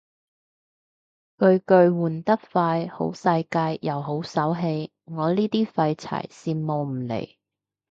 [1.37, 7.35] 巨巨換得快好世界又好手氣，我呢啲廢柴羨慕唔嚟